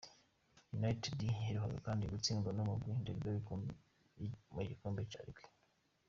[0.77, 3.33] United yaheruka kandi gutsindwa n'umugwi Derby
[4.53, 5.45] mu gikombe ca Ligue.